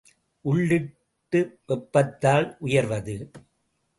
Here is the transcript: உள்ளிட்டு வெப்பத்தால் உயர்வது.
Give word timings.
உள்ளிட்டு 0.45 1.39
வெப்பத்தால் 1.65 2.57
உயர்வது. 2.59 3.15